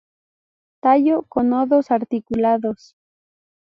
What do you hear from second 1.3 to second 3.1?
nodos articulados.